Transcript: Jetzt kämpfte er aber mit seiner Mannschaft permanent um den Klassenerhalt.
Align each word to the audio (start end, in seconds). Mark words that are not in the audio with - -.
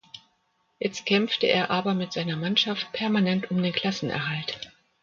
Jetzt 0.79 1.05
kämpfte 1.05 1.45
er 1.45 1.69
aber 1.69 1.93
mit 1.93 2.11
seiner 2.11 2.35
Mannschaft 2.35 2.91
permanent 2.91 3.51
um 3.51 3.61
den 3.61 3.71
Klassenerhalt. 3.71 4.73